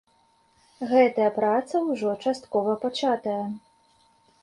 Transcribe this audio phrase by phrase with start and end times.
[0.91, 3.41] Гэтая праца ўжо часткова пачатая.